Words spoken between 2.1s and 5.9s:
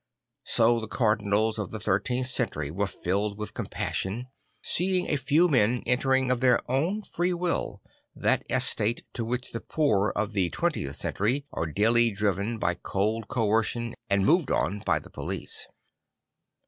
century were filled with compassion, seeing a few men